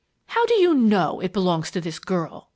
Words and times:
"How 0.25 0.43
do 0.47 0.55
you 0.55 0.73
know 0.73 1.19
it 1.19 1.31
belongs 1.31 1.69
to 1.69 1.79
this 1.79 1.99
girl?" 1.99 2.49